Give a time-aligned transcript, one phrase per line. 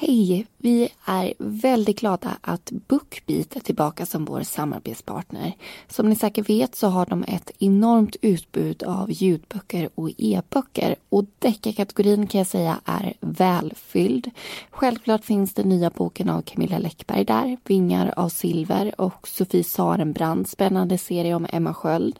[0.00, 0.46] Hej!
[0.58, 5.52] Vi är väldigt glada att Bookbeat är tillbaka som vår samarbetspartner.
[5.88, 11.24] Som ni säkert vet så har de ett enormt utbud av ljudböcker och e-böcker och
[11.38, 14.30] deckarkategorin kan jag säga är välfylld.
[14.70, 20.48] Självklart finns den nya boken av Camilla Läckberg där, Vingar av silver och Sofie Sarenbrand,
[20.48, 22.18] spännande serie om Emma Sköld.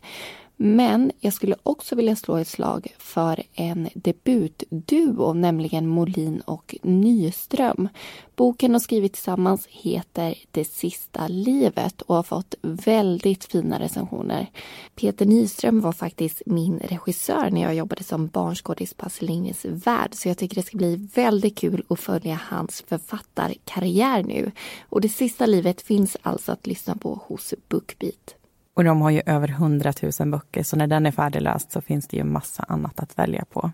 [0.61, 7.89] Men jag skulle också vilja slå ett slag för en debutduo, nämligen Molin och Nyström.
[8.37, 14.47] Boken de skrivit tillsammans heter Det sista livet och har fått väldigt fina recensioner.
[14.95, 20.15] Peter Nyström var faktiskt min regissör när jag jobbade som barnskådis på Astrid Lindgrens Värld
[20.15, 24.53] så jag tycker det ska bli väldigt kul att följa hans författarkarriär nu.
[24.89, 28.38] Och Det sista livet finns alltså att lyssna på hos Bookbeat.
[28.79, 32.09] Och de har ju över 100 000 böcker, så när den är färdigläst så finns
[32.09, 33.71] det ju massa annat att välja på.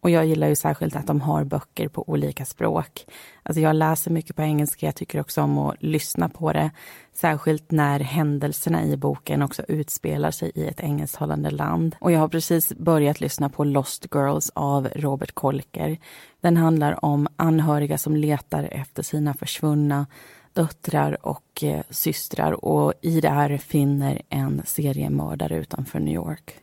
[0.00, 3.06] Och jag gillar ju särskilt att de har böcker på olika språk.
[3.42, 6.70] Alltså jag läser mycket på engelska, jag tycker också om att lyssna på det.
[7.14, 11.96] Särskilt när händelserna i boken också utspelar sig i ett engelsktalande land.
[12.00, 15.98] Och jag har precis börjat lyssna på Lost Girls av Robert Kolker.
[16.40, 20.06] Den handlar om anhöriga som letar efter sina försvunna
[20.54, 26.54] döttrar och eh, systrar och i det här finner en seriemördare utanför New York.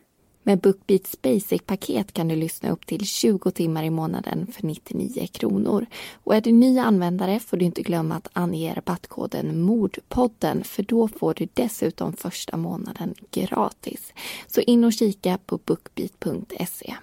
[0.44, 5.86] Med Bookbeats Basic-paket kan du lyssna upp till 20 timmar i månaden för 99 kronor.
[6.14, 11.08] Och är du ny användare får du inte glömma att ange rabattkoden Mordpodden för då
[11.08, 14.14] får du dessutom första månaden gratis.
[14.47, 16.95] Så in och kika på bookbeat.se.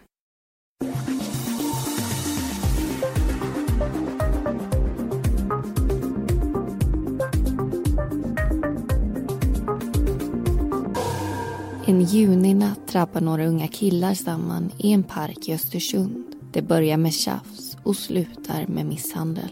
[11.89, 16.25] En juninatt drabbar några unga killar samman i en park i Östersund.
[16.53, 19.49] Det börjar med tjafs och slutar med misshandel.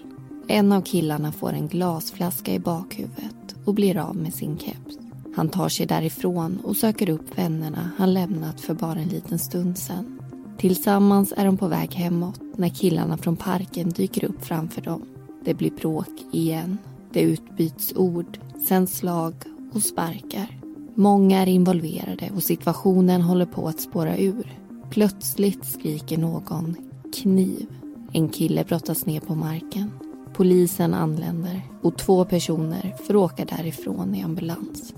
[0.49, 4.99] En av killarna får en glasflaska i bakhuvudet och blir av med sin keps.
[5.37, 9.79] Han tar sig därifrån och söker upp vännerna han lämnat för bara en liten stund
[9.79, 10.21] sedan.
[10.59, 15.03] Tillsammans är de på väg hemåt när killarna från parken dyker upp framför dem.
[15.45, 16.79] Det blir bråk igen.
[17.13, 19.35] Det utbyts ord, sen slag
[19.73, 20.66] och sparkar.
[20.99, 24.59] Många är involverade och situationen håller på att spåra ur.
[24.91, 26.77] Plötsligt skriker någon
[27.15, 27.67] kniv.
[28.13, 29.91] En kille brottas ner på marken.
[30.35, 34.95] Polisen anländer och två personer får åka därifrån i ambulans.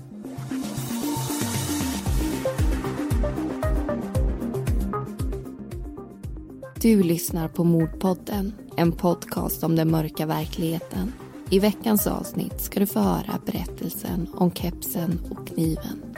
[6.81, 11.13] Du lyssnar på Mordpodden, en podcast om den mörka verkligheten
[11.51, 16.15] i veckans avsnitt ska du få höra berättelsen om kepsen och kniven.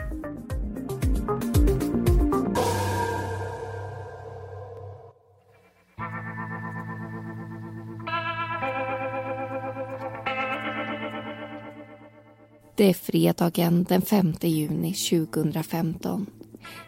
[12.75, 16.25] Det är fredagen den 5 juni 2015.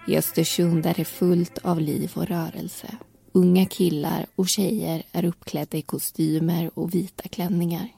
[0.07, 2.87] I Östersund är det fullt av liv och rörelse.
[3.31, 7.89] Unga killar och tjejer är uppklädda i kostymer och vita klänningar.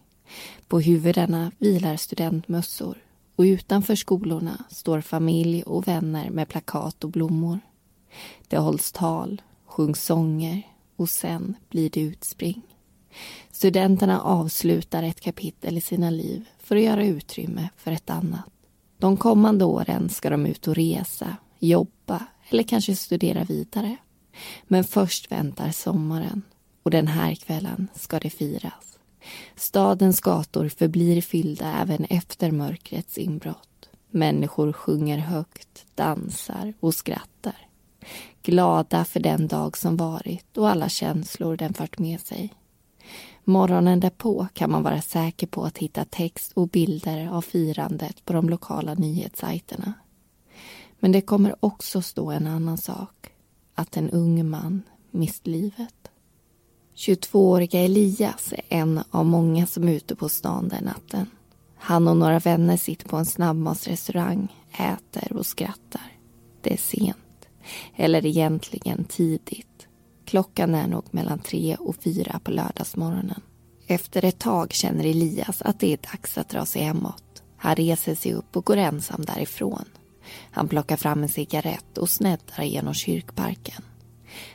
[0.68, 2.98] På huvudena vilar studentmössor
[3.36, 7.60] och utanför skolorna står familj och vänner med plakat och blommor.
[8.48, 10.62] Det hålls tal, sjungs sånger
[10.96, 12.62] och sen blir det utspring.
[13.52, 18.46] Studenterna avslutar ett kapitel i sina liv för att göra utrymme för ett annat.
[18.98, 23.98] De kommande åren ska de ut och resa, jobba eller kanske studera vidare.
[24.64, 26.42] Men först väntar sommaren
[26.84, 28.95] och den här kvällen ska det firas.
[29.56, 33.90] Stadens gator förblir fyllda även efter mörkrets inbrott.
[34.10, 37.68] Människor sjunger högt, dansar och skrattar.
[38.44, 42.54] Glada för den dag som varit och alla känslor den fört med sig.
[43.44, 48.34] Morgonen därpå kan man vara säker på att hitta text och bilder av firandet på
[48.34, 49.94] de lokala nyhetssajterna.
[51.00, 53.32] Men det kommer också stå en annan sak.
[53.76, 56.12] Att en ung man mist livet.
[56.96, 61.28] 22-åriga Elias är en av många som är ute på stan den natten.
[61.78, 66.12] Han och några vänner sitter på en snabbmatsrestaurang, äter och skrattar.
[66.62, 67.48] Det är sent.
[67.96, 69.88] Eller egentligen tidigt.
[70.26, 73.42] Klockan är nog mellan tre och fyra på lördagsmorgonen.
[73.88, 77.44] Efter ett tag känner Elias att det är dags att dra sig hemåt.
[77.58, 79.86] Han reser sig upp och går ensam därifrån.
[80.52, 83.84] Han plockar fram en cigarett och sneddar genom kyrkparken.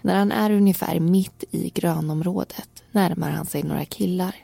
[0.02, 4.34] När han är ungefär mitt i grönområdet närmar han sig några killar.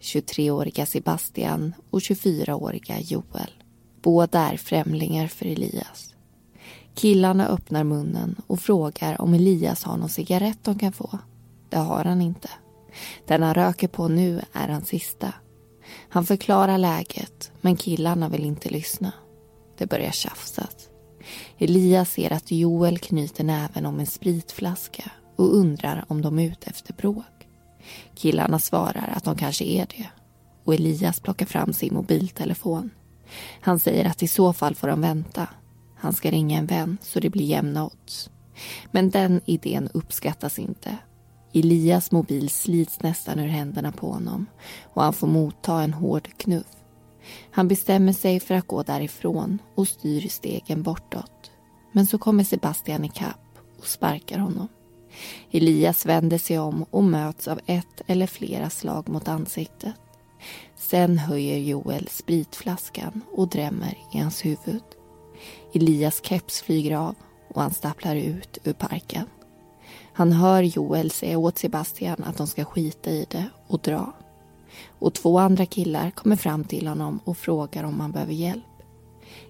[0.00, 3.50] 23-åriga Sebastian och 24-åriga Joel.
[4.02, 6.14] Båda är främlingar för Elias.
[6.94, 11.18] Killarna öppnar munnen och frågar om Elias har någon cigarett de kan få.
[11.68, 12.48] Det har han inte.
[13.26, 15.34] Den han röker på nu är hans sista.
[16.08, 19.12] Han förklarar läget, men killarna vill inte lyssna.
[19.78, 20.91] Det börjar tjafsas.
[21.62, 26.70] Elias ser att Joel knyter näven om en spritflaska och undrar om de är ute
[26.70, 27.48] efter bråk.
[28.14, 30.08] Killarna svarar att de kanske är det
[30.64, 32.90] och Elias plockar fram sin mobiltelefon.
[33.60, 35.48] Han säger att i så fall får de vänta.
[35.96, 38.30] Han ska ringa en vän så det blir jämna odds.
[38.90, 40.96] Men den idén uppskattas inte.
[41.54, 44.46] Elias mobil slits nästan ur händerna på honom
[44.82, 46.76] och han får motta en hård knuff.
[47.50, 51.51] Han bestämmer sig för att gå därifrån och styr stegen bortåt.
[51.92, 54.68] Men så kommer Sebastian ikapp och sparkar honom.
[55.50, 59.94] Elias vänder sig om och möts av ett eller flera slag mot ansiktet.
[60.76, 64.82] Sen höjer Joel spritflaskan och drämmer i hans huvud.
[65.74, 67.14] Elias keps flyger av
[67.54, 69.26] och han stapplar ut ur parken.
[70.12, 74.12] Han hör Joel säga åt Sebastian att de ska skita i det och dra.
[74.98, 78.64] Och två andra killar kommer fram till honom och frågar om han behöver hjälp.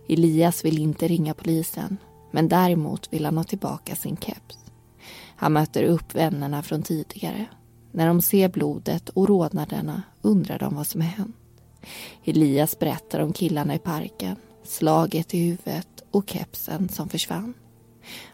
[0.08, 1.96] Elias vill inte ringa polisen
[2.32, 4.58] men däremot vill han ha tillbaka sin keps.
[5.36, 7.46] Han möter upp vännerna från tidigare.
[7.92, 11.36] När de ser blodet och rodnaderna undrar de vad som har hänt.
[12.24, 17.54] Elias berättar om killarna i parken, slaget i huvudet och kepsen som försvann.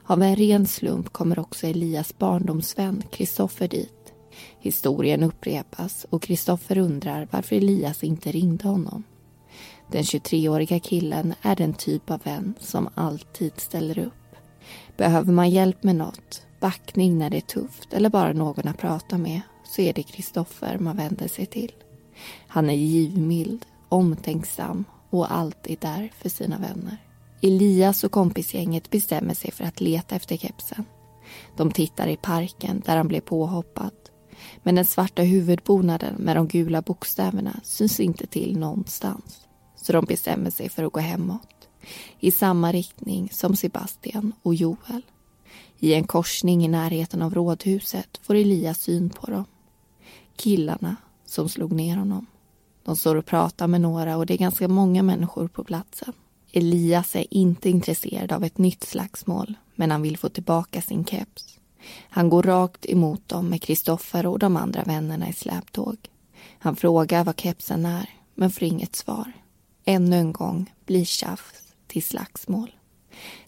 [0.05, 4.13] Av en ren slump kommer också Elias barndomsvän Kristoffer dit.
[4.61, 9.05] Historien upprepas och Kristoffer undrar varför Elias inte ringde honom.
[9.91, 14.13] Den 23-åriga killen är den typ av vän som alltid ställer upp.
[14.97, 19.19] Behöver man hjälp med något, backning när det är tufft eller bara någon att prata
[19.19, 21.73] med så är det Kristoffer man vänder sig till.
[22.49, 26.97] Han är givmild, omtänksam och alltid där för sina vänner.
[27.43, 30.85] Elias och kompisgänget bestämmer sig för att leta efter kepsen.
[31.57, 33.93] De tittar i parken där han blev påhoppad.
[34.63, 39.48] Men den svarta huvudbonaden med de gula bokstäverna syns inte till någonstans.
[39.89, 41.69] Så de bestämmer sig för att gå hemåt.
[42.21, 45.03] I samma riktning som Sebastian och Joel.
[45.79, 49.45] I en korsning i närheten av rådhuset får Elias syn på dem.
[50.37, 50.97] Killarna
[51.27, 52.27] som slog ner honom.
[52.85, 56.13] De står och pratar med några och det är ganska många människor på platsen.
[56.53, 61.59] Elias är inte intresserad av ett nytt slagsmål men han vill få tillbaka sin keps.
[62.09, 65.97] Han går rakt emot dem med Kristoffer och de andra vännerna i släptåg.
[66.59, 69.33] Han frågar vad kepsen är men får inget svar.
[69.91, 72.71] Ännu en gång blir tjafs till slagsmål.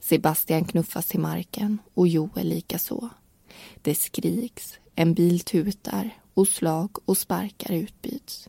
[0.00, 3.08] Sebastian knuffas till marken och Joel likaså.
[3.82, 8.48] Det skriks, en bil tutar och slag och sparkar utbyts.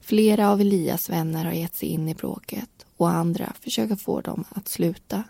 [0.00, 4.44] Flera av Elias vänner har gett sig in i bråket och andra försöker få dem
[4.48, 5.24] att sluta.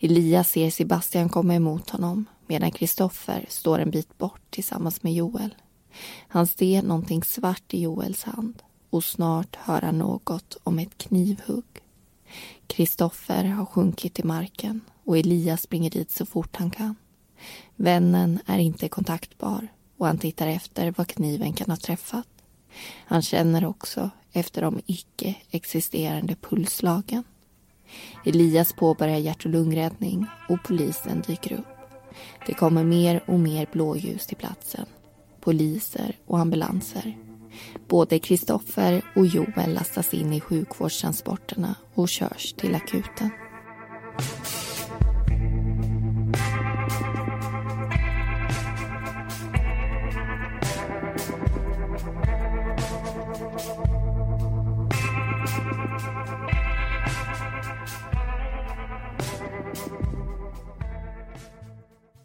[0.00, 5.54] Elias ser Sebastian komma emot honom medan Kristoffer står en bit bort tillsammans med Joel.
[6.28, 8.62] Han ser någonting svart i Joels hand
[8.96, 11.64] och snart hör han något om ett knivhugg.
[12.66, 16.94] Kristoffer har sjunkit till marken och Elias springer dit så fort han kan.
[17.76, 22.26] Vännen är inte kontaktbar och han tittar efter vad kniven kan ha träffat.
[23.06, 27.24] Han känner också efter de icke-existerande pulsslagen.
[28.24, 31.66] Elias påbörjar hjärt och lungräddning och polisen dyker upp.
[32.46, 34.86] Det kommer mer och mer blåljus till platsen.
[35.40, 37.25] Poliser och ambulanser.
[37.88, 43.30] Både Kristoffer och Joel lastas in i sjukvårdstransporterna och körs till akuten.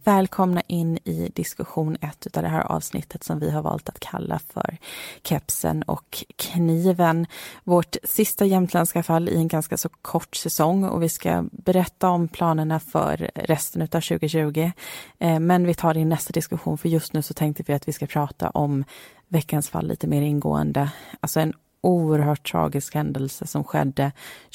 [0.04, 4.40] Välkomna in i diskussion ett av det här avsnittet som vi har valt att kalla
[4.40, 4.78] för
[5.24, 7.26] kepsen och kniven.
[7.64, 12.28] Vårt sista jämtländska fall i en ganska så kort säsong och vi ska berätta om
[12.28, 14.72] planerna för resten av 2020.
[15.20, 17.88] Eh, men vi tar det i nästa diskussion för just nu så tänkte vi att
[17.88, 18.84] vi ska prata om
[19.28, 20.92] veckans fall lite mer ingående.
[21.20, 24.12] Alltså en oerhört tragisk händelse som skedde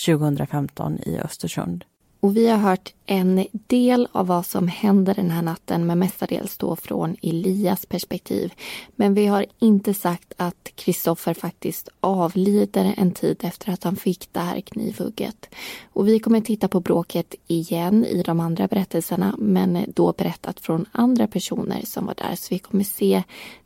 [0.06, 1.84] 2015 i Östersund.
[2.20, 6.56] Och vi har hört en del av vad som händer den här natten men mestadels
[6.56, 8.52] då från Elias perspektiv.
[8.96, 14.28] Men vi har inte sagt att Kristoffer faktiskt avlider en tid efter att han fick
[14.32, 15.48] det här knivhugget.
[15.92, 20.86] Och vi kommer titta på bråket igen i de andra berättelserna men då berättat från
[20.92, 22.36] andra personer som var där.
[22.36, 23.22] Så vi kommer se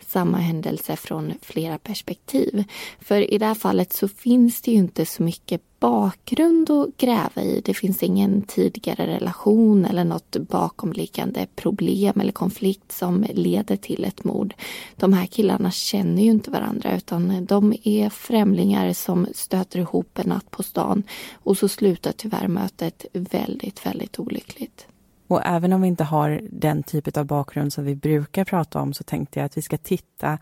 [0.07, 2.65] samma händelse från flera perspektiv.
[3.01, 7.43] För i det här fallet så finns det ju inte så mycket bakgrund att gräva
[7.43, 7.61] i.
[7.65, 14.05] Det finns ingen tidigare relation relation eller något bakomliggande problem eller konflikt som leder till
[14.05, 14.55] ett mord.
[14.97, 20.29] De här killarna känner ju inte varandra utan de är främlingar som stöter ihop en
[20.29, 21.03] natt på stan
[21.45, 24.87] och så slutar tyvärr mötet väldigt, väldigt olyckligt.
[25.29, 28.93] Och även om vi inte har den typ av bakgrund som vi brukar prata om
[28.93, 30.39] så tänkte jag att vi ska titta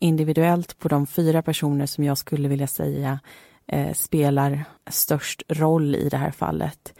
[0.00, 3.20] individuellt på de fyra personer som jag skulle vilja säga
[3.66, 6.94] eh, spelar störst roll i det här fallet.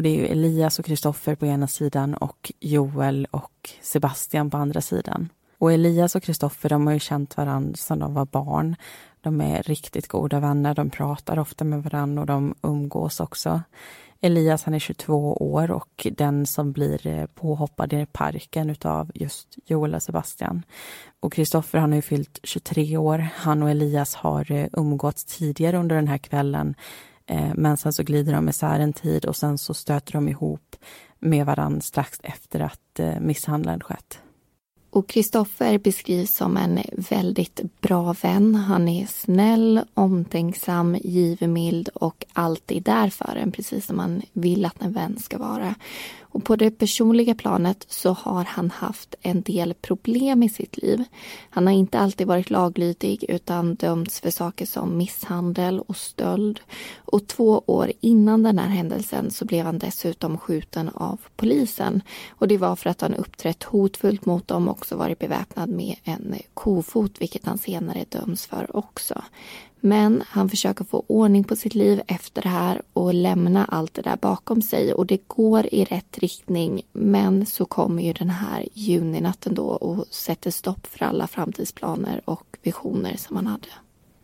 [0.00, 4.56] Och det är ju Elias och Kristoffer på ena sidan och Joel och Sebastian på
[4.56, 5.28] andra sidan.
[5.58, 8.76] Och Elias och Kristoffer de har ju känt varandra sedan de var barn.
[9.20, 13.62] De är riktigt goda vänner, de pratar ofta med varandra och de umgås också.
[14.20, 19.58] Elias han är 22 år och den som blir eh, påhoppad i parken utav just
[19.66, 20.62] Joel och Sebastian.
[21.20, 23.28] Och Kristoffer han har ju fyllt 23 år.
[23.34, 26.74] Han och Elias har eh, umgåtts tidigare under den här kvällen.
[27.30, 30.76] Eh, men sen så glider de isär en tid och sen så stöter de ihop
[31.18, 34.18] med varandra strax efter att eh, misshandeln skett.
[34.90, 38.54] Och Kristoffer beskrivs som en väldigt bra vän.
[38.54, 44.82] Han är snäll, omtänksam, givmild och alltid där för en, precis som man vill att
[44.82, 45.74] en vän ska vara.
[46.32, 51.04] Och på det personliga planet så har han haft en del problem i sitt liv.
[51.50, 56.60] Han har inte alltid varit laglydig utan dömts för saker som misshandel och stöld.
[56.96, 62.02] Och två år innan den här händelsen så blev han dessutom skjuten av polisen.
[62.30, 65.96] Och det var för att han uppträtt hotfullt mot dem och också varit beväpnad med
[66.04, 69.22] en kofot, vilket han senare döms för också.
[69.80, 74.02] Men han försöker få ordning på sitt liv efter det här och lämna allt det
[74.02, 76.82] där bakom sig och det går i rätt riktning.
[76.92, 82.56] Men så kommer ju den här juninatten då och sätter stopp för alla framtidsplaner och
[82.62, 83.68] visioner som han hade.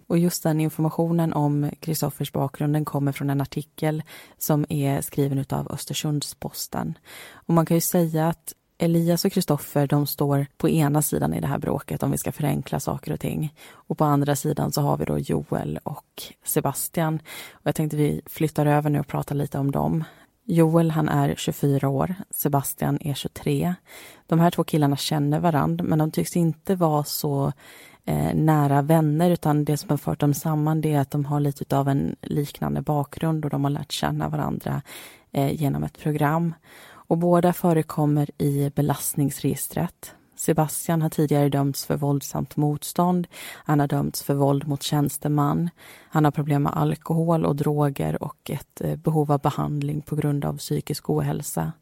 [0.06, 4.02] Och just den informationen om Kristoffers bakgrund den kommer från en artikel
[4.38, 6.94] som är skriven av Östersunds-Posten.
[7.32, 11.40] Och man kan ju säga att Elias och Kristoffer de står på ena sidan i
[11.40, 13.54] det här bråket om vi ska förenkla saker och ting.
[13.71, 17.14] Och på andra sidan så har vi då Joel och Sebastian.
[17.52, 20.04] Och jag tänkte vi flyttar över nu och pratar lite om dem.
[20.45, 23.75] Joel han är 24 år, Sebastian är 23.
[24.26, 27.52] De här två killarna känner varandra men de tycks inte vara så
[28.04, 31.40] eh, nära vänner utan det som har fört dem samman det är att de har
[31.40, 34.83] lite av en liknande bakgrund och de har lärt känna varandra
[35.33, 36.54] eh, genom ett program
[37.06, 40.14] och båda förekommer i belastningsregistret.
[40.36, 43.26] Sebastian har tidigare dömts för våldsamt motstånd.
[43.54, 45.70] Han har dömts för våld mot tjänsteman.
[46.08, 50.44] Han har problem med alkohol och droger och ett eh, behov av behandling på grund
[50.44, 51.72] av psykisk ohälsa.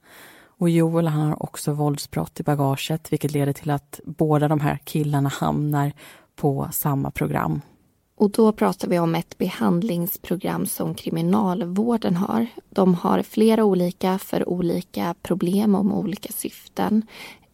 [0.59, 4.79] Och Joel han har också våldsbrott i bagaget vilket leder till att båda de här
[4.85, 5.93] killarna hamnar
[6.37, 7.61] på samma program.
[8.17, 12.47] Och då pratar vi om ett behandlingsprogram som kriminalvården har.
[12.71, 17.03] De har flera olika för olika problem och med olika syften.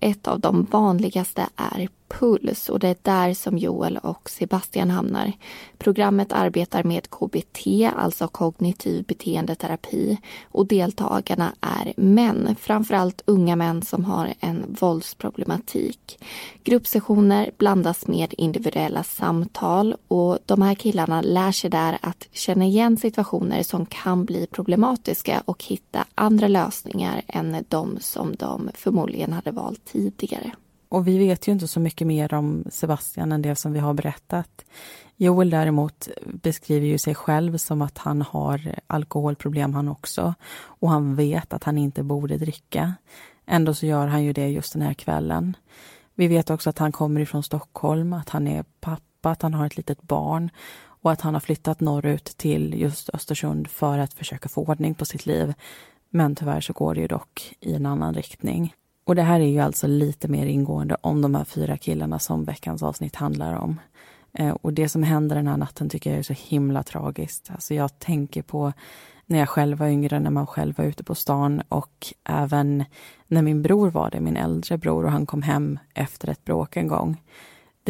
[0.00, 5.32] Ett av de vanligaste är puls och det är där som Joel och Sebastian hamnar.
[5.78, 14.04] Programmet arbetar med KBT, alltså kognitiv beteendeterapi och deltagarna är män, framförallt unga män som
[14.04, 16.24] har en våldsproblematik.
[16.64, 22.96] Gruppsessioner blandas med individuella samtal och de här killarna lär sig där att känna igen
[22.96, 29.50] situationer som kan bli problematiska och hitta andra lösningar än de som de förmodligen hade
[29.50, 30.52] valt tidigare.
[30.90, 33.94] Och vi vet ju inte så mycket mer om Sebastian än det som vi har
[33.94, 34.64] berättat.
[35.16, 40.34] Joel däremot beskriver ju sig själv som att han har alkoholproblem han också.
[40.52, 42.94] Och han vet att han inte borde dricka.
[43.46, 45.56] Ändå så gör han ju det just den här kvällen.
[46.14, 49.66] Vi vet också att han kommer ifrån Stockholm, att han är pappa, att han har
[49.66, 50.50] ett litet barn
[50.82, 55.04] och att han har flyttat norrut till just Östersund för att försöka få ordning på
[55.04, 55.54] sitt liv.
[56.10, 58.74] Men tyvärr så går det ju dock i en annan riktning.
[59.10, 62.44] Och det här är ju alltså lite mer ingående om de här fyra killarna som
[62.44, 63.80] veckans avsnitt handlar om.
[64.32, 67.50] Eh, och det som händer den här natten tycker jag är så himla tragiskt.
[67.50, 68.72] Alltså jag tänker på
[69.26, 72.84] när jag själv var yngre, när man själv var ute på stan och även
[73.26, 76.76] när min bror var det, min äldre bror, och han kom hem efter ett bråk
[76.76, 77.22] en gång.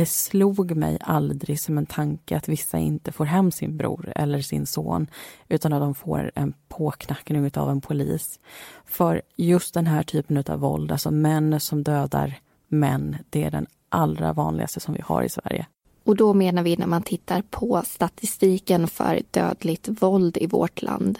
[0.00, 4.40] Det slog mig aldrig som en tanke att vissa inte får hem sin bror eller
[4.40, 5.06] sin son
[5.48, 8.40] utan att de får en påknackning av en polis.
[8.84, 12.38] För just den här typen av våld, alltså män som dödar
[12.68, 15.66] män, det är den allra vanligaste som vi har i Sverige.
[16.04, 21.18] Och då menar vi när man tittar på statistiken för dödligt våld i vårt land.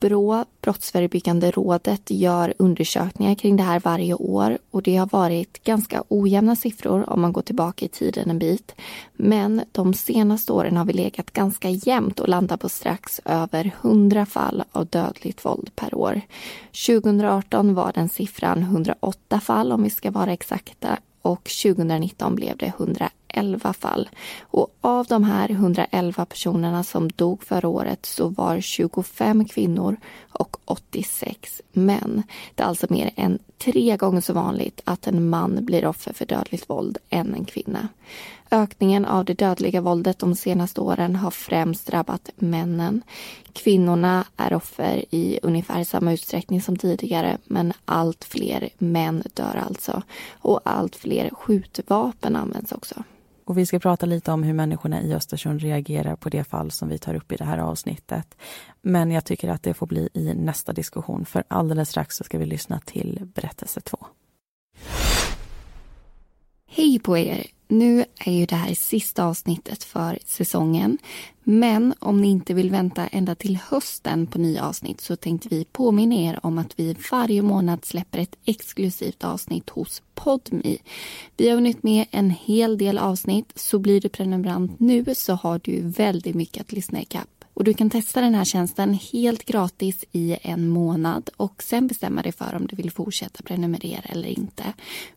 [0.00, 6.02] Brå, Brottsförebyggande rådet, gör undersökningar kring det här varje år och det har varit ganska
[6.08, 8.74] ojämna siffror om man går tillbaka i tiden en bit.
[9.16, 14.26] Men de senaste åren har vi legat ganska jämnt och landat på strax över 100
[14.26, 16.20] fall av dödligt våld per år.
[16.86, 22.66] 2018 var den siffran 108 fall om vi ska vara exakta och 2019 blev det
[22.66, 24.08] 111 fall.
[24.40, 29.96] Och av de här 111 personerna som dog förra året så var 25 kvinnor
[30.28, 32.22] och 86 män.
[32.54, 36.26] Det är alltså mer än tre gånger så vanligt att en man blir offer för
[36.26, 37.88] dödligt våld än en kvinna.
[38.50, 43.02] Ökningen av det dödliga våldet de senaste åren har främst drabbat männen.
[43.52, 50.02] Kvinnorna är offer i ungefär samma utsträckning som tidigare men allt fler män dör alltså.
[50.30, 53.02] Och allt fler skjutvapen används också.
[53.44, 56.88] Och vi ska prata lite om hur människorna i Östersund reagerar på det fall som
[56.88, 58.36] vi tar upp i det här avsnittet.
[58.82, 62.38] Men jag tycker att det får bli i nästa diskussion för alldeles strax så ska
[62.38, 63.98] vi lyssna till berättelse två.
[66.78, 67.46] Hej på er!
[67.68, 70.98] Nu är ju det här sista avsnittet för säsongen.
[71.44, 75.64] Men om ni inte vill vänta ända till hösten på nya avsnitt så tänkte vi
[75.64, 80.78] påminna er om att vi varje månad släpper ett exklusivt avsnitt hos Podmi.
[81.36, 85.60] Vi har hunnit med en hel del avsnitt så blir du prenumerant nu så har
[85.64, 87.37] du väldigt mycket att lyssna ikapp.
[87.58, 92.22] Och du kan testa den här tjänsten helt gratis i en månad och sen bestämma
[92.22, 94.64] dig för om du vill fortsätta prenumerera eller inte.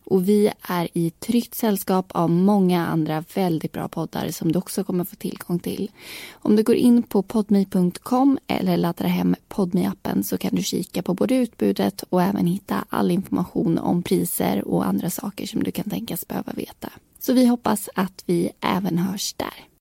[0.04, 4.84] Och vi är i tryggt sällskap av många andra väldigt bra poddar som du också
[4.84, 5.90] kommer få tillgång till.
[6.32, 11.02] Om du går in på podme.com eller laddar hem podme appen så kan du kika
[11.02, 15.70] på både utbudet och även hitta all information om priser och andra saker som du
[15.70, 16.88] kan tänkas behöva veta.
[17.18, 19.71] Så vi hoppas att vi även hörs där.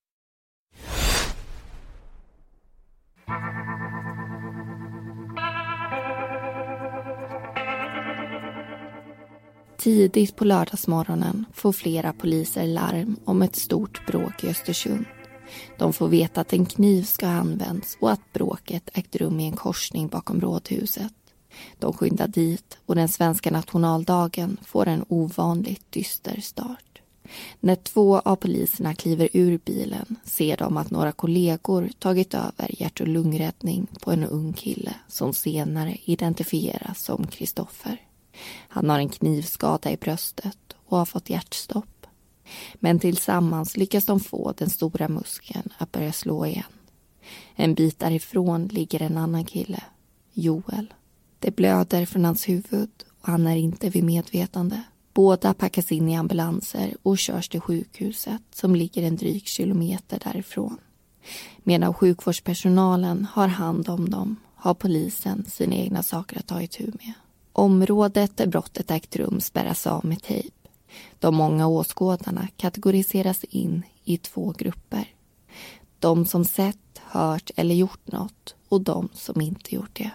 [9.81, 15.05] Tidigt på lördagsmorgonen får flera poliser larm om ett stort bråk i Östersund.
[15.77, 19.45] De får veta att en kniv ska ha använts och att bråket ägt rum i
[19.45, 21.13] en korsning bakom rådhuset.
[21.79, 27.01] De skyndar dit och den svenska nationaldagen får en ovanligt dyster start.
[27.59, 33.01] När två av poliserna kliver ur bilen ser de att några kollegor tagit över hjärt
[33.01, 38.10] och lungräddning på en ung kille som senare identifieras som Kristoffer.
[38.67, 42.07] Han har en knivskada i bröstet och har fått hjärtstopp.
[42.75, 46.63] Men tillsammans lyckas de få den stora muskeln att börja slå igen.
[47.55, 49.83] En bit därifrån ligger en annan kille,
[50.33, 50.93] Joel.
[51.39, 52.89] Det blöder från hans huvud
[53.21, 54.83] och han är inte vid medvetande.
[55.13, 60.77] Båda packas in i ambulanser och körs till sjukhuset som ligger en dryg kilometer därifrån.
[61.63, 67.13] Medan sjukvårdspersonalen har hand om dem har polisen sina egna saker att ta itu med.
[67.53, 70.55] Området där brottet ägt rum spärras av med tejp.
[71.19, 75.07] De många åskådarna kategoriseras in i två grupper.
[75.99, 80.11] De som sett, hört eller gjort något och de som inte gjort det.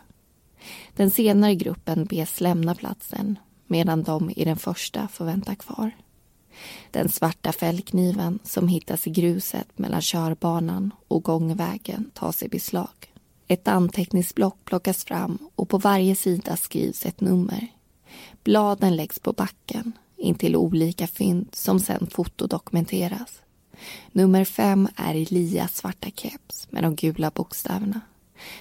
[0.96, 5.90] Den senare gruppen bes lämna platsen medan de i den första får vänta kvar.
[6.90, 13.15] Den svarta fällkniven som hittas i gruset mellan körbanan och gångvägen tas i beslag.
[13.48, 17.66] Ett anteckningsblock plockas fram och på varje sida skrivs ett nummer.
[18.44, 23.42] Bladen läggs på backen intill olika fynd som sen fotodokumenteras.
[24.12, 28.00] Nummer fem är Elias svarta keps med de gula bokstäverna.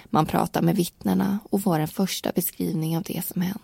[0.06, 3.62] Man pratar med vittnena och får en första beskrivning av det som hänt.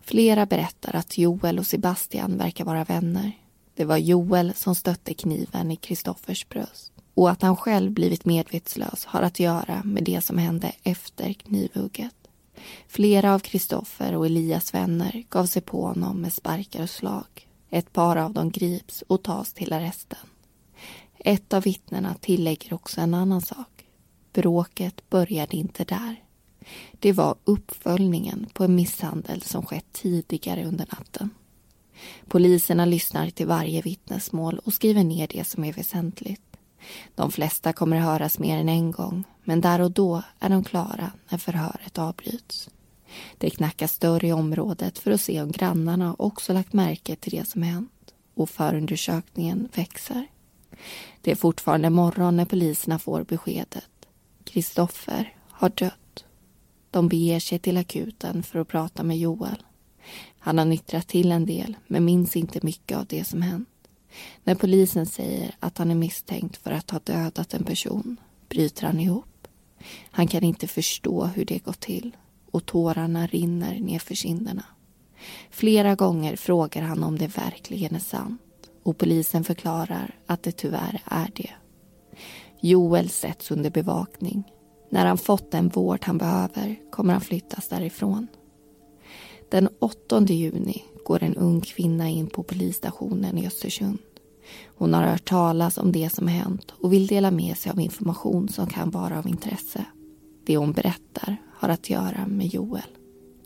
[0.00, 3.32] Flera berättar att Joel och Sebastian verkar vara vänner.
[3.74, 9.04] Det var Joel som stötte kniven i Kristoffers bröst och att han själv blivit medvetslös
[9.04, 12.14] har att göra med det som hände efter knivhugget.
[12.88, 17.48] Flera av Kristoffer och Elias vänner gav sig på honom med sparkar och slag.
[17.70, 20.18] Ett par av dem grips och tas till arresten.
[21.18, 23.86] Ett av vittnena tillägger också en annan sak.
[24.32, 26.22] Bråket började inte där.
[26.98, 31.30] Det var uppföljningen på en misshandel som skett tidigare under natten.
[32.28, 36.47] Poliserna lyssnar till varje vittnesmål och skriver ner det som är väsentligt.
[37.14, 40.64] De flesta kommer att höras mer än en gång men där och då är de
[40.64, 42.70] klara när förhöret avbryts.
[43.38, 47.48] Det knackas dörr i området för att se om grannarna också lagt märke till det
[47.48, 50.26] som hänt och förundersökningen växer.
[51.20, 53.90] Det är fortfarande morgon när poliserna får beskedet.
[54.44, 56.24] Kristoffer har dött.
[56.90, 59.62] De beger sig till akuten för att prata med Joel.
[60.38, 63.68] Han har nyttrat till en del men minns inte mycket av det som hänt.
[64.44, 68.16] När polisen säger att han är misstänkt för att ha dödat en person
[68.48, 69.48] bryter han ihop.
[70.10, 72.16] Han kan inte förstå hur det gått till
[72.50, 74.64] och tårarna rinner nerför kinderna.
[75.50, 78.40] Flera gånger frågar han om det verkligen är sant
[78.82, 81.50] och polisen förklarar att det tyvärr är det.
[82.60, 84.52] Joel sätts under bevakning.
[84.90, 88.26] När han fått den vård han behöver kommer han flyttas därifrån.
[89.50, 93.98] Den 8 juni går en ung kvinna in på polisstationen i Östersund.
[94.66, 98.48] Hon har hört talas om det som hänt och vill dela med sig av information
[98.48, 99.84] som kan vara av intresse.
[100.46, 102.90] Det hon berättar har att göra med Joel.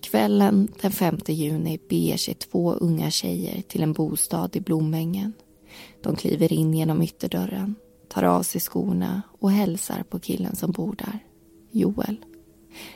[0.03, 5.33] Kvällen den 5 juni beger sig två unga tjejer till en bostad i Blomängen.
[6.03, 7.75] De kliver in genom ytterdörren,
[8.09, 11.19] tar av sig skorna och hälsar på killen som bor där,
[11.71, 12.17] Joel.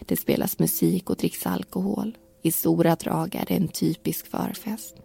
[0.07, 2.17] Det spelas musik och dricks alkohol.
[2.43, 4.97] I stora drag är det en typisk förfest.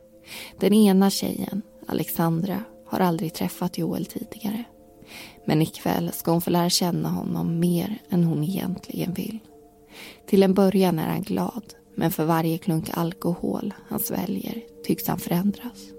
[0.59, 4.63] Den ena tjejen, Alexandra, har aldrig träffat Joel tidigare.
[5.45, 9.39] Men ikväll ska hon få lära känna honom mer än hon egentligen vill.
[10.27, 15.19] Till en början är han glad, men för varje klunk alkohol han sväljer tycks han
[15.19, 15.89] förändras.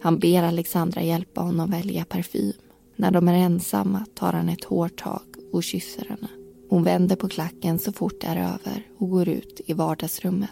[0.00, 2.52] Han ber Alexandra hjälpa honom välja parfym.
[2.96, 6.28] När de är ensamma tar han ett hårt tag och kysser henne.
[6.68, 10.50] Hon vänder på klacken så fort det är över och går ut i vardagsrummet.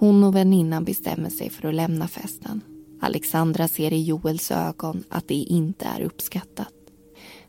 [0.00, 2.60] Hon och väninnan bestämmer sig för att lämna festen.
[3.00, 6.74] Alexandra ser i Joels ögon att det inte är uppskattat.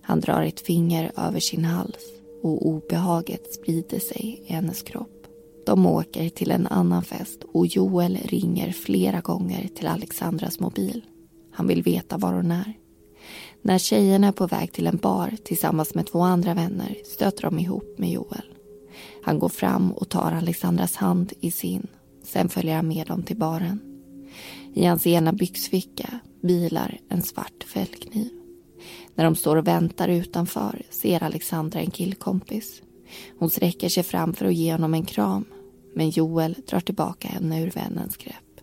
[0.02, 2.04] Han drar ett finger över sin hals
[2.44, 5.28] och obehaget sprider sig i hennes kropp.
[5.66, 11.06] De åker till en annan fest och Joel ringer flera gånger till Alexandras mobil.
[11.52, 12.74] Han vill veta var hon är.
[13.62, 17.60] När tjejerna är på väg till en bar tillsammans med två andra vänner stöter de
[17.60, 18.46] ihop med Joel.
[19.24, 21.88] Han går fram och tar Alexandras hand i sin.
[22.34, 23.80] Sen följer han med dem till baren.
[24.74, 28.30] I hans ena byxficka bilar en svart fällkniv.
[29.16, 32.82] När de står och väntar utanför ser Alexandra en killkompis.
[33.40, 35.46] Hon sträcker sig fram för att ge honom en kram
[35.96, 38.62] men Joel drar tillbaka henne ur vännens grepp.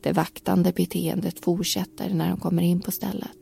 [0.00, 3.38] Det vaktande beteendet fortsätter när de kommer in på stället.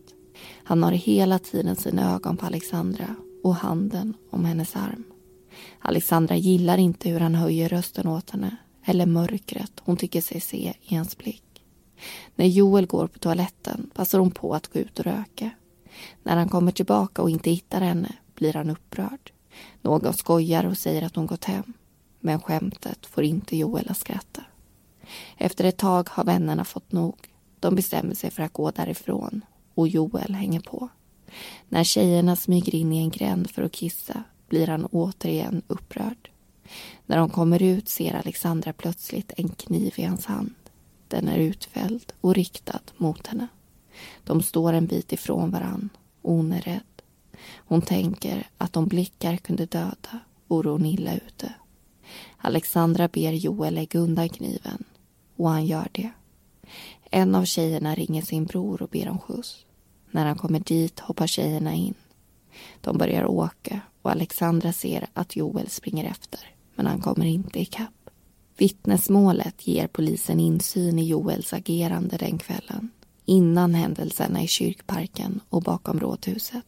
[0.65, 5.05] Han har hela tiden sina ögon på Alexandra och handen om hennes arm.
[5.79, 8.57] Alexandra gillar inte hur han höjer rösten åt henne
[8.89, 11.43] eller mörkret hon tycker sig se i hans blick.
[12.35, 15.51] När Joel går på toaletten passar hon på att gå ut och röka.
[16.23, 19.33] När han kommer tillbaka och inte hittar henne blir han upprörd.
[19.83, 21.73] Någon skojar och säger att hon gått hem.
[22.21, 24.45] Men skämtet får inte Joel att skratta.
[25.37, 27.17] Efter ett tag har vännerna fått nog.
[27.61, 29.45] De bestämmer sig för att gå därifrån
[29.75, 30.89] och Joel hänger på.
[31.69, 36.31] När tjejerna smyger in i en gränd för att kissa blir han återigen upprörd.
[37.07, 40.55] När de kommer ut ser Alexandra plötsligt en kniv i hans hand.
[41.09, 43.49] Den är utfälld och riktad mot henne.
[44.25, 45.89] De står en bit ifrån varann
[46.23, 46.83] och hon är rädd.
[47.57, 51.55] Hon tänker att om blickar kunde döda vore hon illa ute.
[52.37, 54.85] Alexandra ber Joel lägga undan kniven
[55.37, 56.11] och han gör det.
[57.11, 59.65] En av tjejerna ringer sin bror och ber om skjuts.
[60.11, 61.95] När han kommer dit hoppar tjejerna in.
[62.81, 68.11] De börjar åka och Alexandra ser att Joel springer efter men han kommer inte ikapp.
[68.57, 72.91] Vittnesmålet ger polisen insyn i Joels agerande den kvällen
[73.25, 76.67] innan händelserna i kyrkparken och bakom rådhuset.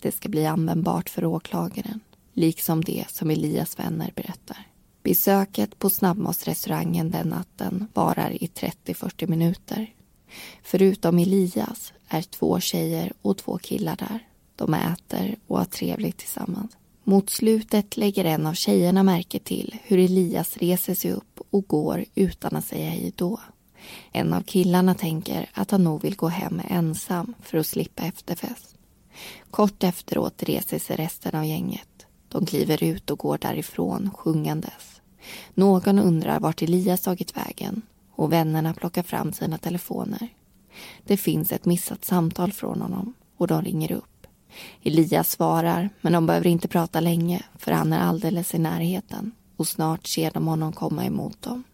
[0.00, 2.00] Det ska bli användbart för åklagaren,
[2.32, 4.66] liksom det som Elias vänner berättar.
[5.02, 9.94] Besöket på snabbmatsrestaurangen den natten varar i 30-40 minuter.
[10.62, 14.28] Förutom Elias är två tjejer och två killar där.
[14.56, 16.76] De äter och har trevligt tillsammans.
[17.08, 22.04] Mot slutet lägger en av tjejerna märke till hur Elias reser sig upp och går
[22.14, 23.40] utan att säga hej då.
[24.12, 28.76] En av killarna tänker att han nog vill gå hem ensam för att slippa efterfest.
[29.50, 32.06] Kort efteråt reser sig resten av gänget.
[32.28, 35.00] De kliver ut och går därifrån sjungandes.
[35.54, 40.28] Någon undrar vart Elias tagit vägen och vännerna plockar fram sina telefoner.
[41.04, 44.15] Det finns ett missat samtal från honom och de ringer upp.
[44.82, 49.68] Elias svarar, men de behöver inte prata länge för han är alldeles i närheten och
[49.68, 51.64] snart ser de honom komma emot dem.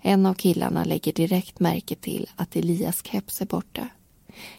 [0.00, 3.88] En av killarna lägger direkt märke till att Elias keps är borta.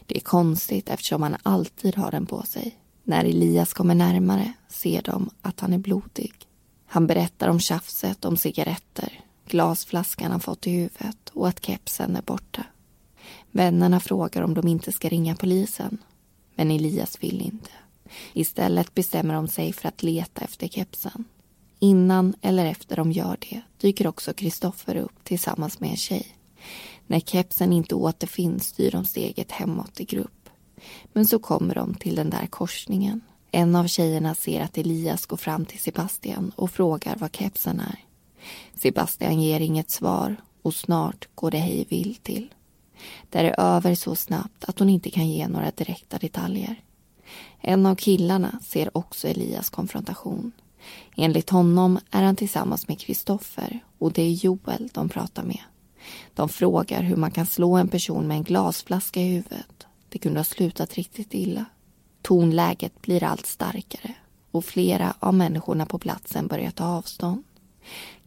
[0.06, 2.76] Det är konstigt eftersom han alltid har den på sig.
[3.04, 6.32] När Elias kommer närmare ser de att han är blodig.
[6.86, 12.22] Han berättar om tjafset om cigaretter, glasflaskan han fått i huvudet och att kepsen är
[12.22, 12.64] borta.
[13.50, 15.98] Vännerna frågar om de inte ska ringa polisen.
[16.56, 17.70] Men Elias vill inte.
[18.32, 21.24] Istället bestämmer de sig för att leta efter kepsen.
[21.78, 26.26] Innan eller efter de gör det dyker också Kristoffer upp tillsammans med en tjej.
[27.06, 30.48] När kepsen inte återfinns styr de steget hemåt i grupp.
[31.12, 35.36] Men så kommer de till den där korsningen En av tjejerna ser att Elias går
[35.36, 38.04] fram till Sebastian och frågar var kepsen är.
[38.74, 42.54] Sebastian ger inget svar och snart går det hej vill till.
[43.30, 46.82] Det är över så snabbt att hon inte kan ge några direkta detaljer.
[47.60, 50.52] En av killarna ser också Elias konfrontation.
[51.16, 55.60] Enligt honom är han tillsammans med Kristoffer och det är Joel de pratar med.
[56.34, 59.86] De frågar hur man kan slå en person med en glasflaska i huvudet.
[60.08, 61.64] Det kunde ha slutat riktigt illa.
[62.22, 64.14] Tonläget blir allt starkare
[64.50, 67.44] och flera av människorna på platsen börjar ta avstånd.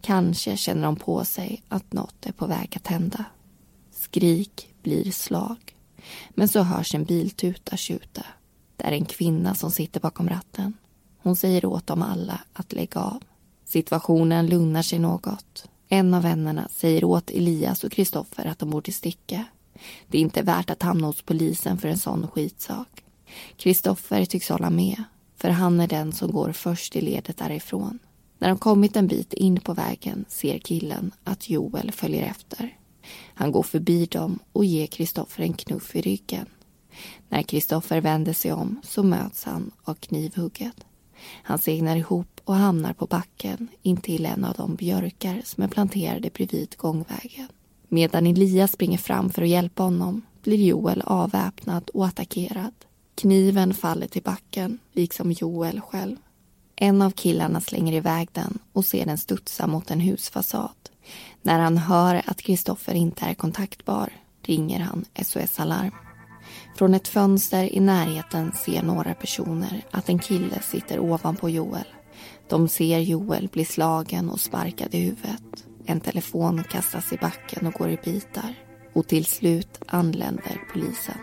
[0.02, 3.26] Kanske känner de på sig att något är på väg att hända.
[4.10, 5.76] Skrik blir slag.
[6.30, 8.26] Men så hörs en biltuta tjuta.
[8.78, 10.74] Det är en kvinna som sitter bakom ratten.
[11.18, 13.24] Hon säger åt dem alla att lägga av.
[13.66, 15.66] Situationen lugnar sig något.
[15.88, 19.46] En av vännerna säger åt Elias och Kristoffer att de borde sticka.
[20.08, 23.04] Det är inte värt att hamna hos polisen för en sån skitsak.
[23.58, 25.04] Kristoffer tycks hålla med,
[25.38, 28.00] för han är den som går först i ledet därifrån.
[28.38, 32.79] När de kommit en bit in på vägen ser killen att Joel följer efter.
[33.40, 36.46] Han går förbi dem och ger Kristoffer en knuff i ryggen.
[37.30, 40.86] När Kristoffer vänder sig om så möts han av knivhugget.
[41.44, 46.30] Han segnar ihop och hamnar på backen intill en av de björkar som är planterade
[46.30, 47.48] bredvid gångvägen.
[47.88, 52.74] Medan Elias springer fram för att hjälpa honom blir Joel avväpnad och attackerad.
[53.16, 56.16] Kniven faller till backen, liksom Joel själv.
[56.76, 60.90] En av killarna slänger iväg den och ser den studsa mot en husfasad.
[61.42, 64.10] När han hör att Kristoffer inte är kontaktbar
[64.44, 65.92] ringer han SOS Alarm.
[66.76, 71.88] Från ett fönster i närheten ser några personer att en kille sitter ovanpå Joel.
[72.50, 75.66] De ser Joel bli slagen och sparkad i huvudet.
[75.86, 78.56] En telefon kastas i backen och går i bitar.
[78.94, 81.18] Och till slut anländer polisen.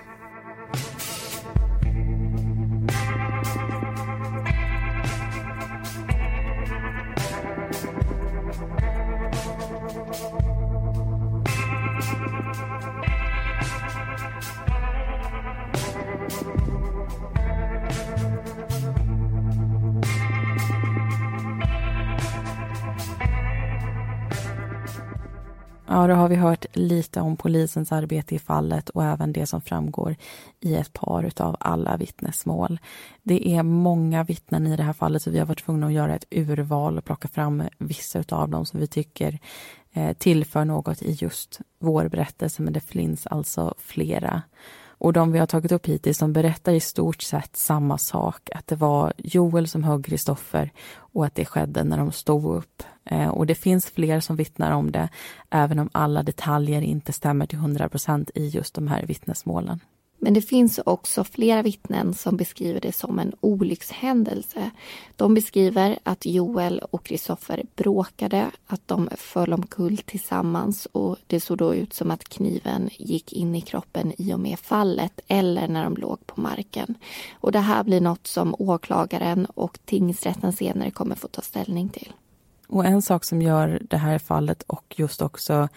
[25.88, 29.60] Ja, då har vi hört lite om polisens arbete i fallet och även det som
[29.60, 30.16] framgår
[30.60, 32.80] i ett par av alla vittnesmål.
[33.22, 36.14] Det är många vittnen i det här fallet så vi har varit tvungna att göra
[36.14, 39.38] ett urval och plocka fram vissa av dem som vi tycker
[39.92, 44.42] eh, tillför något i just vår berättelse, men det finns alltså flera.
[44.98, 48.50] Och de vi har tagit upp hittills, de berättar i stort sett samma sak.
[48.54, 52.82] Att det var Joel som högg Kristoffer och att det skedde när de stod upp.
[53.04, 55.08] Eh, och det finns fler som vittnar om det,
[55.50, 59.80] även om alla detaljer inte stämmer till 100 procent i just de här vittnesmålen.
[60.18, 64.70] Men det finns också flera vittnen som beskriver det som en olyckshändelse.
[65.16, 71.58] De beskriver att Joel och Kristoffer bråkade, att de föll omkull tillsammans och det såg
[71.58, 75.84] då ut som att kniven gick in i kroppen i och med fallet eller när
[75.84, 76.94] de låg på marken.
[77.32, 82.12] Och det här blir något som åklagaren och tingsrätten senare kommer få ta ställning till.
[82.68, 85.68] Och en sak som gör det här fallet och just också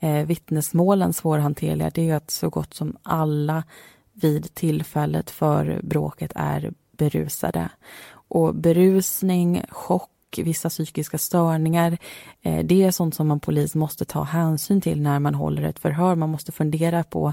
[0.00, 3.64] eh, vittnesmålen svårhanterliga det är att så gott som alla
[4.12, 7.68] vid tillfället för bråket är berusade.
[8.12, 11.98] Och berusning, chock, vissa psykiska störningar,
[12.42, 15.78] eh, det är sånt som man polis måste ta hänsyn till när man håller ett
[15.78, 16.14] förhör.
[16.14, 17.32] Man måste fundera på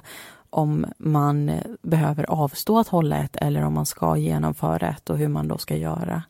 [0.50, 5.28] om man behöver avstå att hålla ett eller om man ska genomföra ett och hur
[5.28, 6.24] man då ska göra.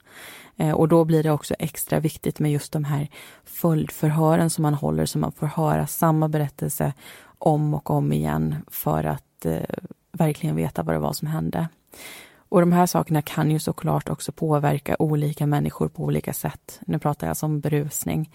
[0.57, 3.07] Eh, och då blir det också extra viktigt med just de här
[3.43, 6.93] följdförhören som man håller så man får höra samma berättelse
[7.37, 9.61] om och om igen för att eh,
[10.11, 11.67] verkligen veta vad det var som hände.
[12.53, 16.79] Och de här sakerna kan ju såklart också påverka olika människor på olika sätt.
[16.87, 18.31] Nu pratar jag alltså om berusning.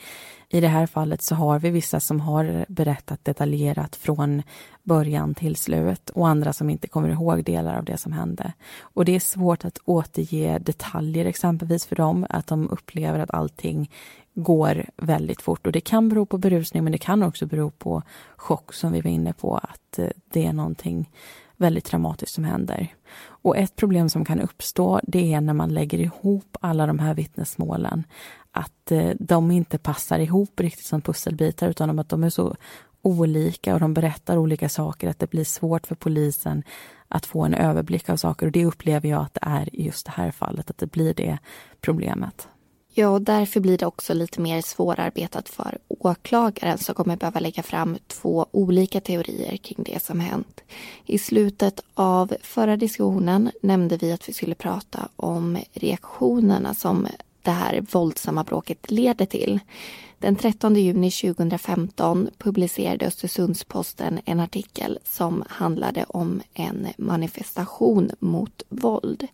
[0.49, 4.43] I det här fallet så har vi vissa som har berättat detaljerat från
[4.83, 8.53] början till slut och andra som inte kommer ihåg delar av det som hände.
[8.81, 13.91] Och det är svårt att återge detaljer exempelvis för dem, att de upplever att allting
[14.35, 15.67] går väldigt fort.
[15.67, 18.03] Och det kan bero på berusning men det kan också bero på
[18.37, 21.11] chock som vi var inne på, att eh, det är någonting
[21.59, 22.94] väldigt traumatiskt som händer.
[23.18, 27.14] Och ett problem som kan uppstå det är när man lägger ihop alla de här
[27.14, 28.05] vittnesmålen.
[28.51, 32.57] Att eh, de inte passar ihop riktigt som pusselbitar utan att de är så
[33.03, 36.62] olika och de berättar olika saker att det blir svårt för polisen
[37.09, 40.07] att få en överblick av saker och det upplever jag att det är i just
[40.07, 41.38] det här fallet, att det blir det
[41.81, 42.49] problemet.
[42.99, 47.63] Ja, och därför blir det också lite mer svårarbetat för åklagaren som kommer behöva lägga
[47.63, 50.61] fram två olika teorier kring det som hänt.
[51.07, 57.07] I slutet av förra diskussionen nämnde vi att vi skulle prata om reaktionerna som
[57.43, 59.61] det här våldsamma bråket leder till.
[60.19, 69.27] Den 13 juni 2015 publicerade Östersunds-Posten en artikel som handlade om en manifestation mot våld.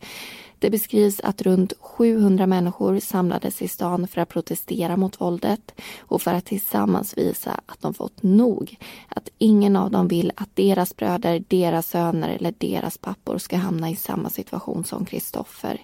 [0.65, 6.23] Det beskrivs att runt 700 människor samlades i stan för att protestera mot våldet och
[6.23, 8.79] för att tillsammans visa att de fått nog.
[9.09, 13.91] Att ingen av dem vill att deras bröder, deras söner eller deras pappor ska hamna
[13.91, 15.81] i samma situation som Kristoffer.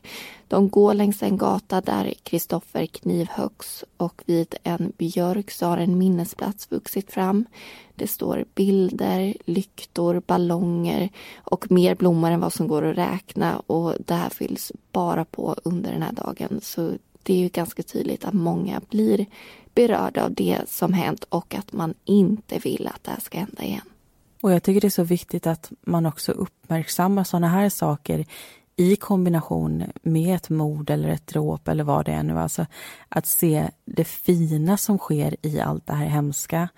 [0.49, 5.99] De går längs en gata där Kristoffer knivhöggs och vid en björk så har en
[5.99, 7.45] minnesplats vuxit fram.
[8.01, 13.95] Det står bilder, lyktor, ballonger och mer blommor än vad som går att räkna och
[14.07, 16.61] det här fylls bara på under den här dagen.
[16.63, 19.27] Så det är ju ganska tydligt att många blir
[19.75, 23.63] berörda av det som hänt och att man inte vill att det här ska hända
[23.63, 23.89] igen.
[24.41, 28.27] Och jag tycker det är så viktigt att man också uppmärksammar sådana här saker
[28.77, 32.39] i kombination med ett mord eller ett dråp eller vad det är nu.
[32.39, 32.67] Alltså
[33.09, 36.69] att se det fina som sker i allt det här hemska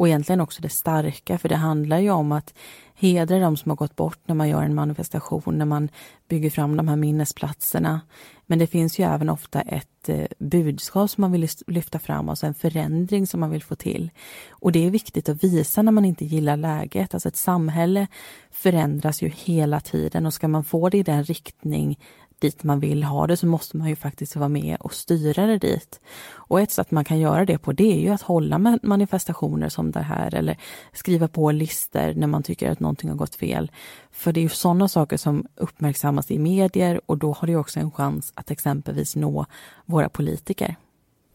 [0.00, 2.54] och egentligen också det starka, för det handlar ju om att
[2.94, 5.88] hedra de som har gått bort när man gör en manifestation, när man
[6.28, 8.00] bygger fram de här minnesplatserna.
[8.46, 12.46] Men det finns ju även ofta ett eh, budskap som man vill lyfta fram alltså
[12.46, 14.10] en förändring som man vill få till.
[14.50, 17.14] Och det är viktigt att visa när man inte gillar läget.
[17.14, 18.06] Alltså ett samhälle
[18.50, 21.98] förändras ju hela tiden och ska man få det i den riktning
[22.40, 25.58] dit man vill ha det så måste man ju faktiskt vara med och styra det
[25.58, 26.00] dit.
[26.32, 29.90] Och ett sätt man kan göra det på det är ju att hålla manifestationer som
[29.90, 30.56] det här eller
[30.92, 33.70] skriva på listor när man tycker att någonting har gått fel.
[34.10, 37.80] För det är ju sådana saker som uppmärksammas i medier och då har det också
[37.80, 39.46] en chans att exempelvis nå
[39.86, 40.76] våra politiker.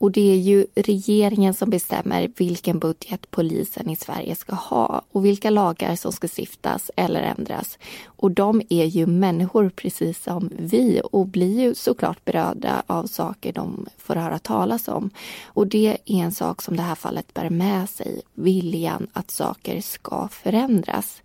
[0.05, 5.25] Och det är ju regeringen som bestämmer vilken budget polisen i Sverige ska ha och
[5.25, 7.77] vilka lagar som ska stiftas eller ändras.
[8.05, 13.53] Och de är ju människor precis som vi och blir ju såklart berörda av saker
[13.53, 15.09] de får höra talas om.
[15.45, 19.81] Och det är en sak som det här fallet bär med sig, viljan att saker
[19.81, 21.21] ska förändras.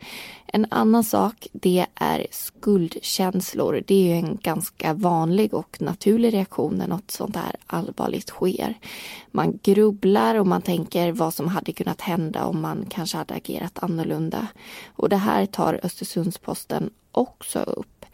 [0.52, 3.82] En annan sak det är skuldkänslor.
[3.86, 8.74] Det är ju en ganska vanlig och naturlig reaktion när något sånt här allvarligt sker.
[9.30, 13.78] Man grubblar och man tänker vad som hade kunnat hända om man kanske hade agerat
[13.82, 14.46] annorlunda.
[14.96, 18.06] Och det här tar Östersundsposten också upp.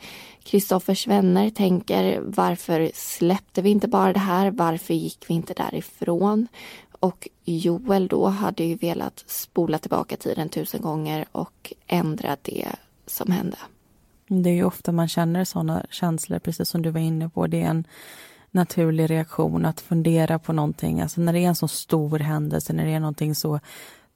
[0.46, 4.50] Kristoffers vänner tänker varför släppte vi inte bara det här?
[4.50, 6.48] Varför gick vi inte därifrån?
[7.06, 12.68] Och Joel då hade ju velat spola tillbaka tiden tusen gånger och ändra det
[13.06, 13.56] som hände.
[14.28, 17.46] Det är ju ofta man känner sådana känslor, precis som du var inne på.
[17.46, 17.86] Det är en
[18.50, 21.00] naturlig reaktion att fundera på någonting.
[21.00, 23.60] Alltså när det är en så stor händelse, när det är någonting så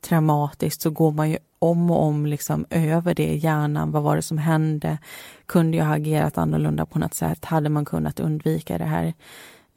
[0.00, 3.90] traumatiskt så går man ju om och om liksom över det i hjärnan.
[3.90, 4.98] Vad var det som hände?
[5.46, 7.44] Kunde jag ha agerat annorlunda på något sätt?
[7.44, 9.14] Hade man kunnat undvika det här?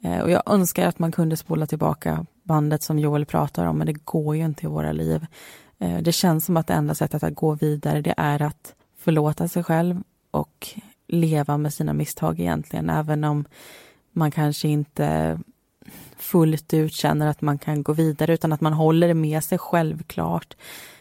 [0.04, 3.86] Eh, och jag önskar att man kunde spola tillbaka bandet som Joel pratar om, men
[3.86, 5.26] det går ju inte i våra liv.
[5.78, 9.48] Eh, det känns som att det enda sättet att gå vidare, det är att förlåta
[9.48, 10.68] sig själv och
[11.08, 13.44] leva med sina misstag egentligen, även om
[14.12, 15.38] man kanske inte
[16.16, 19.58] fullt ut känner att man kan gå vidare, utan att man håller det med sig
[19.58, 20.56] självklart.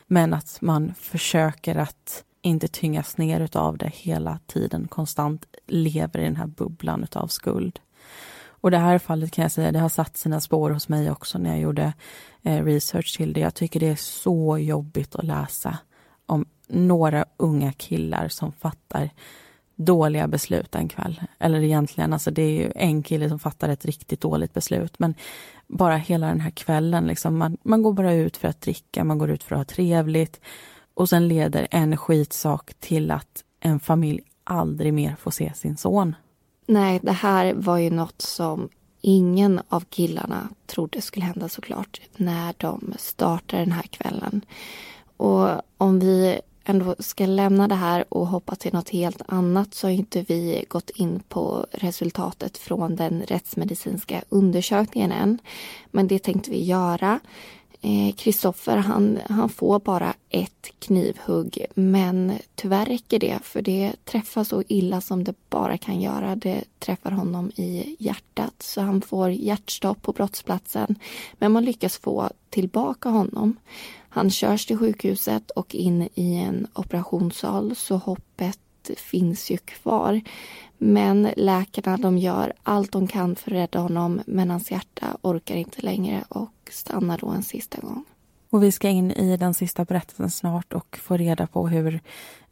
[0.07, 6.23] Men att man försöker att inte tyngas ner av det hela tiden, konstant lever i
[6.23, 7.79] den här bubblan av skuld.
[8.63, 11.38] Och det här fallet kan jag säga, det har satt sina spår hos mig också
[11.38, 11.93] när jag gjorde
[12.43, 13.39] eh, research till det.
[13.39, 15.78] Jag tycker det är så jobbigt att läsa
[16.26, 19.10] om några unga killar som fattar
[19.76, 21.21] dåliga beslut en kväll.
[21.39, 24.99] Eller egentligen, alltså det är ju en kille som fattar ett riktigt dåligt beslut.
[24.99, 25.15] Men
[25.67, 29.17] bara hela den här kvällen, liksom, man, man går bara ut för att dricka, man
[29.17, 30.41] går ut för att ha trevligt.
[30.93, 36.15] Och sen leder en skitsak till att en familj aldrig mer får se sin son.
[36.65, 38.69] Nej, det här var ju något som
[39.02, 44.45] ingen av killarna trodde skulle hända såklart när de startade den här kvällen.
[45.17, 49.88] Och om vi ändå ska lämna det här och hoppa till något helt annat så
[49.88, 55.39] har inte vi gått in på resultatet från den rättsmedicinska undersökningen än.
[55.91, 57.19] Men det tänkte vi göra.
[58.17, 64.43] Kristoffer eh, han, han får bara ett knivhugg men tyvärr räcker det för det träffar
[64.43, 66.35] så illa som det bara kan göra.
[66.35, 70.95] Det träffar honom i hjärtat så han får hjärtstopp på brottsplatsen.
[71.33, 73.55] Men man lyckas få tillbaka honom.
[74.09, 78.59] Han körs till sjukhuset och in i en operationssal så hoppet
[78.97, 80.21] finns ju kvar.
[80.86, 85.55] Men läkarna de gör allt de kan för att rädda honom men hans hjärta orkar
[85.55, 88.05] inte längre och stannar då en sista gång.
[88.49, 91.99] Och vi ska in i den sista berättelsen snart och få reda på hur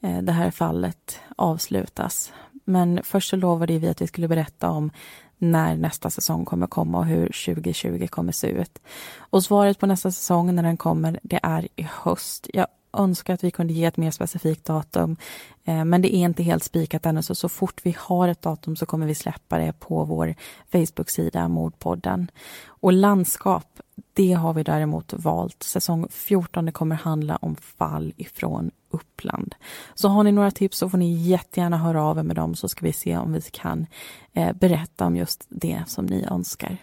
[0.02, 2.34] eh, det här fallet avslutas.
[2.64, 4.92] Men först så lovade vi att vi skulle berätta om
[5.38, 8.80] när nästa säsong kommer komma och hur 2020 kommer se ut.
[9.18, 12.48] Och svaret på nästa säsong, när den kommer, det är i höst.
[12.54, 15.18] Jag önskar att vi kunde ge ett mer specifikt datum.
[15.64, 18.76] Eh, men det är inte helt spikat ännu, så så fort vi har ett datum
[18.76, 20.36] så kommer vi släppa det på vår
[20.72, 22.32] Facebook-sida Mordpodden.
[22.68, 23.80] Och landskap,
[24.14, 25.64] det har vi däremot valt.
[25.64, 29.56] Säsong 14 kommer handla om fall ifrån Uppland.
[29.94, 32.70] Så har ni några tips så får ni jättegärna höra av er med dem så
[32.70, 33.88] ska vi se om vi kan
[34.34, 36.78] eh, berätta om just det som ni önskar.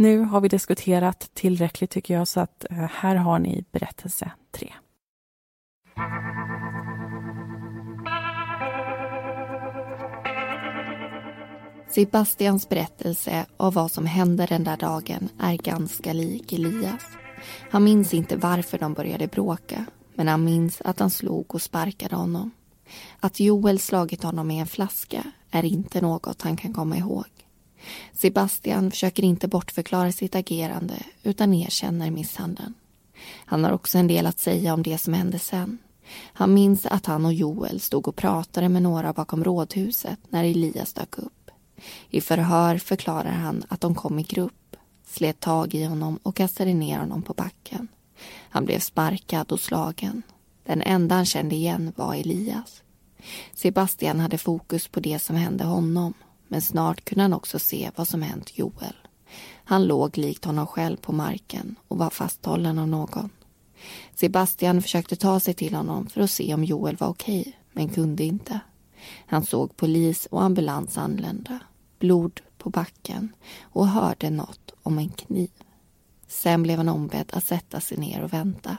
[0.00, 4.72] Nu har vi diskuterat tillräckligt tycker jag så att eh, här har ni berättelse 3.
[11.90, 17.02] Sebastians berättelse av vad som hände den där dagen är ganska lik Elias.
[17.70, 19.84] Han minns inte varför de började bråka,
[20.14, 22.50] men han minns att han slog och sparkade honom.
[23.20, 27.26] Att Joel slagit honom med en flaska är inte något han kan komma ihåg.
[28.12, 32.74] Sebastian försöker inte bortförklara sitt agerande utan erkänner misshandeln.
[33.44, 35.78] Han har också en del att säga om det som hände sen.
[36.32, 40.92] Han minns att han och Joel stod och pratade med några bakom rådhuset när Elias
[40.92, 41.50] dök upp.
[42.10, 46.74] I förhör förklarar han att de kom i grupp, slet tag i honom och kastade
[46.74, 47.88] ner honom på backen.
[48.50, 50.22] Han blev sparkad och slagen.
[50.64, 52.82] Den enda han kände igen var Elias.
[53.54, 56.14] Sebastian hade fokus på det som hände honom
[56.48, 58.99] men snart kunde han också se vad som hänt Joel.
[59.70, 63.30] Han låg likt honom själv på marken och var fasthållen av någon.
[64.14, 68.24] Sebastian försökte ta sig till honom för att se om Joel var okej, men kunde
[68.24, 68.60] inte.
[69.26, 71.58] Han såg polis och ambulans anlända,
[71.98, 75.50] blod på backen och hörde något om en kniv.
[76.28, 78.76] Sen blev han ombedd att sätta sig ner och vänta.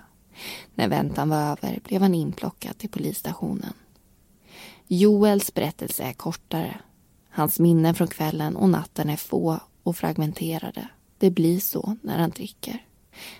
[0.76, 3.74] När väntan var över blev han inplockad till polisstationen.
[4.88, 6.80] Joels berättelse är kortare.
[7.30, 10.88] Hans minnen från kvällen och natten är få och fragmenterade.
[11.18, 12.86] Det blir så när han dricker.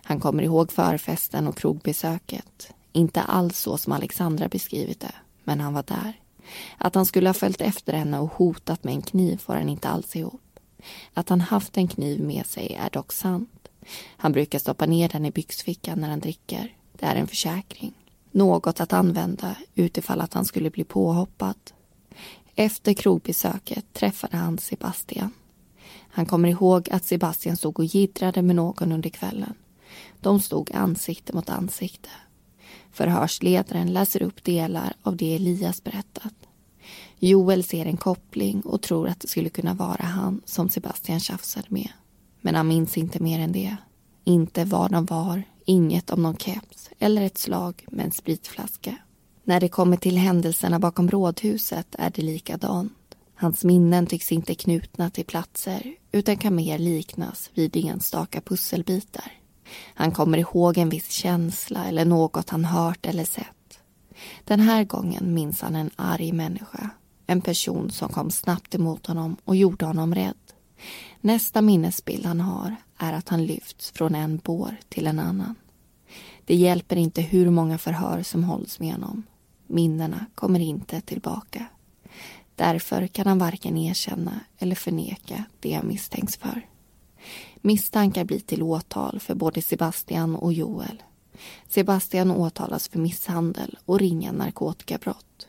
[0.04, 2.74] Han kommer ihåg förfesten och krogbesöket.
[2.92, 5.14] Inte alls så som Alexandra beskrivit det,
[5.44, 6.20] men han var där.
[6.78, 9.90] Att han skulle ha följt efter henne och hotat med en kniv får han inte
[9.90, 10.60] alls ihop.
[11.14, 13.68] Att han haft en kniv med sig är dock sant.
[14.18, 16.76] Han brukar stoppa ner den i byxfickan när han dricker.
[16.94, 17.94] Det är en försäkring.
[18.32, 21.56] Något att använda utifall att han skulle bli påhoppad.
[22.56, 25.32] Efter krogbesöket träffade han Sebastian.
[26.12, 29.54] Han kommer ihåg att Sebastian stod och jiddrade med någon under kvällen.
[30.20, 32.10] De stod ansikte mot ansikte.
[32.92, 36.34] Förhörsledaren läser upp delar av det Elias berättat.
[37.20, 41.68] Joel ser en koppling och tror att det skulle kunna vara han som Sebastian tjafsade
[41.70, 41.90] med.
[42.42, 43.76] Men han minns inte mer än det.
[44.24, 48.98] Inte var de var, inget om någon keps eller ett slag med en spritflaska.
[49.44, 52.94] När det kommer till händelserna bakom rådhuset är det likadant.
[53.42, 59.32] Hans minnen tycks inte knutna till platser utan kan mer liknas vid enstaka pusselbitar.
[59.94, 63.80] Han kommer ihåg en viss känsla eller något han hört eller sett.
[64.44, 66.90] Den här gången minns han en arg människa.
[67.28, 70.54] En person som kom snabbt emot honom och gjorde honom rädd.
[71.22, 75.56] Nästa minnesbild han har är att han lyfts från en bår till en annan.
[76.46, 79.24] Det hjälper inte hur många förhör som hålls med honom.
[79.68, 81.66] Minnena kommer inte tillbaka.
[82.56, 86.68] Därför kan han varken erkänna eller förneka det han misstänks för.
[87.56, 91.04] Misstankar blir till åtal för både Sebastian och Joel.
[91.68, 95.48] Sebastian åtalas för misshandel och ringa narkotikabrott.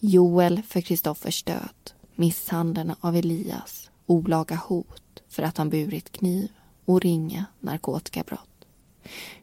[0.00, 6.48] Joel för Kristoffers död, misshandeln av Elias, olaga hot för att han burit kniv
[6.84, 8.66] och ringa narkotikabrott.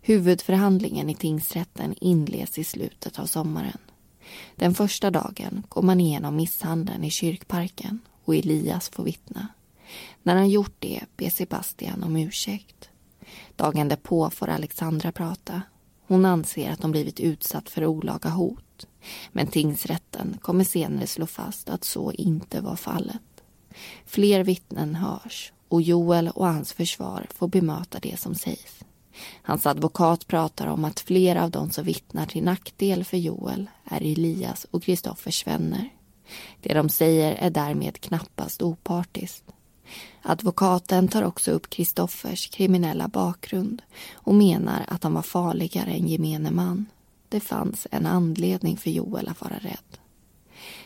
[0.01, 3.77] Huvudförhandlingen i tingsrätten inleds i slutet av sommaren.
[4.55, 9.47] Den första dagen går man igenom misshandeln i kyrkparken och Elias får vittna.
[10.23, 12.89] När han gjort det ber Sebastian om ursäkt.
[13.55, 15.61] Dagen därpå får Alexandra prata.
[16.07, 18.88] Hon anser att hon blivit utsatt för olaga hot.
[19.32, 23.21] Men tingsrätten kommer senare slå fast att så inte var fallet.
[24.05, 28.86] Fler vittnen hörs och Joel och hans försvar får bemöta det som sägs.
[29.41, 34.01] Hans advokat pratar om att flera av de som vittnar till nackdel för Joel är
[34.01, 35.89] Elias och Kristoffers vänner.
[36.61, 39.43] Det de säger är därmed knappast opartiskt.
[40.22, 43.82] Advokaten tar också upp Kristoffers kriminella bakgrund
[44.13, 46.86] och menar att han var farligare än gemene man.
[47.30, 49.97] Det fanns en anledning för Joel att vara rädd.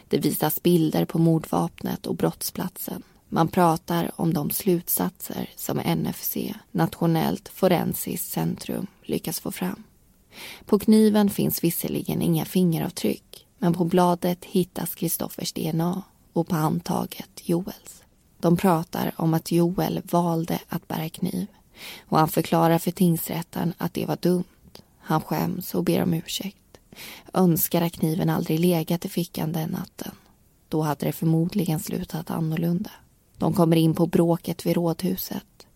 [0.07, 3.03] Det visas bilder på mordvapnet och brottsplatsen.
[3.31, 6.37] Man pratar om de slutsatser som NFC,
[6.71, 9.83] Nationellt forensiskt centrum, lyckas få fram.
[10.65, 16.03] På kniven finns visserligen inga fingeravtryck men på bladet hittas Kristoffers DNA
[16.33, 18.03] och på handtaget Joels.
[18.39, 21.47] De pratar om att Joel valde att bära kniv
[22.01, 24.43] och han förklarar för tingsrätten att det var dumt.
[24.97, 26.57] Han skäms och ber om ursäkt.
[27.33, 30.11] Önskar att kniven aldrig legat i fickan den natten.
[30.69, 32.91] Då hade det förmodligen slutat annorlunda.
[33.39, 35.67] De kommer in på bråket vid rådhuset.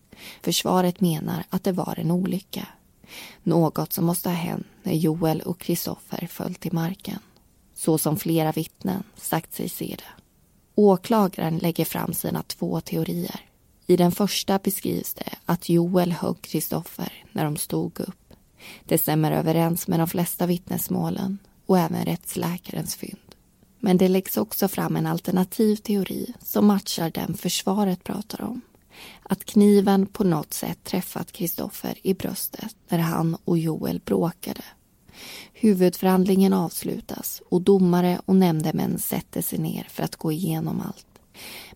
[0.42, 2.68] Försvaret menar att det var en olycka.
[3.42, 7.18] Något som måste ha hänt när Joel och Kristoffer föll till marken.
[7.74, 10.22] Så som flera vittnen sagt sig se det.
[10.74, 13.40] Åklagaren lägger fram sina två teorier.
[13.86, 18.34] I den första beskrivs det att Joel högg Kristoffer när de stod upp.
[18.84, 23.23] Det stämmer överens med de flesta vittnesmålen och även rättsläkarens fynd.
[23.84, 28.60] Men det läggs också fram en alternativ teori som matchar den försvaret pratar om.
[29.22, 34.64] Att kniven på något sätt träffat Kristoffer i bröstet när han och Joel bråkade.
[35.52, 41.06] Huvudförhandlingen avslutas och domare och nämndemän sätter sig ner för att gå igenom allt.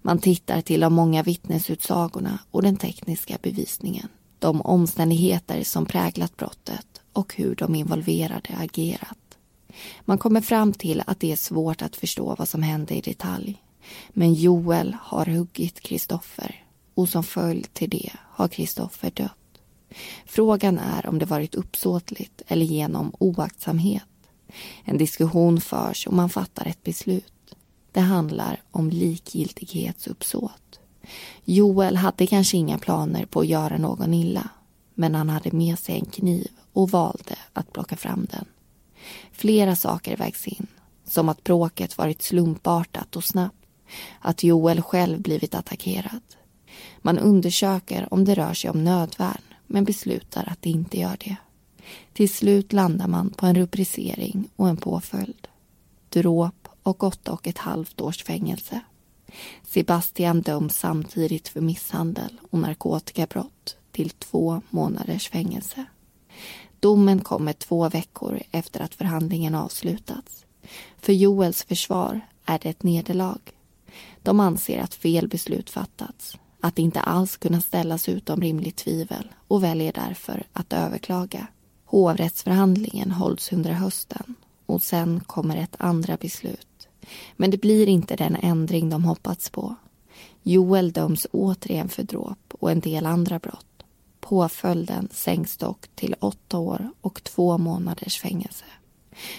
[0.03, 4.09] Man tittar till de många vittnesutsagorna och den tekniska bevisningen.
[4.39, 9.28] De omständigheter som präglat brottet och hur de involverade agerat.
[10.05, 13.63] Man kommer fram till att det är svårt att förstå vad som hände i detalj.
[14.09, 16.65] Men Joel har huggit Kristoffer
[16.95, 19.33] och som följd till det har Kristoffer dött.
[20.27, 24.03] Frågan är om det varit uppsåtligt eller genom oaktsamhet.
[24.85, 27.55] En diskussion förs och man fattar ett beslut.
[27.93, 30.81] Det handlar om likgiltighetsuppsåt.
[31.45, 34.49] Joel hade kanske inga planer på att göra någon illa
[34.95, 38.45] men han hade med sig en kniv och valde att plocka fram den.
[39.33, 40.67] Flera saker vägs in,
[41.05, 43.67] som att bråket varit slumpartat och snabbt,
[44.21, 46.23] att Joel själv blivit attackerad.
[46.99, 51.37] Man undersöker om det rör sig om nödvärn men beslutar att det inte gör det.
[52.13, 55.49] Till slut landar man på en rubricering och en påföljd.
[56.09, 58.81] Dråp och åtta och ett halvt års fängelse.
[59.63, 65.85] Sebastian döms samtidigt för misshandel och narkotikabrott till två månaders fängelse.
[66.81, 70.45] Domen kommer två veckor efter att förhandlingen avslutats.
[70.97, 73.39] För Joels försvar är det ett nederlag.
[74.23, 79.29] De anser att fel beslut fattats, att det inte alls kunnat ställas utom rimligt tvivel
[79.49, 81.47] och väljer därför att överklaga.
[81.85, 84.35] Hovrättsförhandlingen hålls under hösten
[84.67, 86.89] och sen kommer ett andra beslut.
[87.37, 89.75] Men det blir inte den ändring de hoppats på.
[90.43, 93.68] Joel döms återigen för dråp och en del andra brott.
[94.29, 98.65] Påföljden sänks dock till åtta år och två månaders fängelse.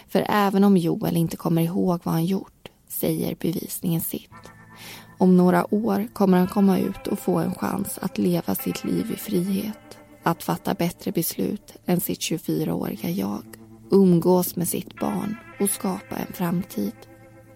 [0.08, 4.32] För även om Joel inte kommer ihåg vad han gjort säger bevisningen sitt.
[5.18, 9.12] Om några år kommer han komma ut och få en chans att leva sitt liv
[9.12, 9.98] i frihet.
[10.24, 13.44] Att fatta bättre beslut än sitt 24-åriga jag.
[13.92, 16.96] Umgås med sitt barn och skapa en framtid.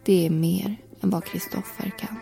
[0.04, 2.18] Det är mer än vad Kristoffer kan.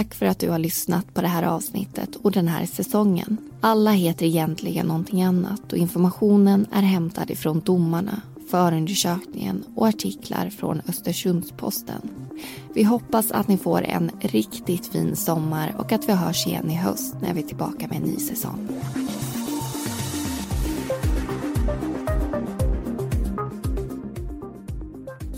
[0.00, 3.36] Tack för att du har lyssnat på det här avsnittet och den här säsongen.
[3.60, 8.20] Alla heter egentligen någonting annat och informationen är hämtad ifrån domarna,
[8.50, 12.10] förundersökningen och artiklar från Östersundsposten.
[12.74, 16.74] Vi hoppas att ni får en riktigt fin sommar och att vi hörs igen i
[16.74, 18.68] höst när vi är tillbaka med en ny säsong.